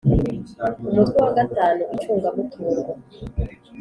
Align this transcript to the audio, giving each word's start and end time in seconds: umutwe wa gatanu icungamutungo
umutwe 0.89 1.17
wa 1.25 1.31
gatanu 1.37 1.81
icungamutungo 1.95 2.91